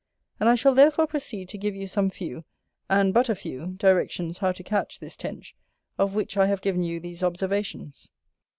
[0.39, 2.43] And I shall therefore proceed to give you some few,
[2.89, 5.55] and but a few, directions how to catch this Tench,
[5.99, 8.09] of which I have given you these observations.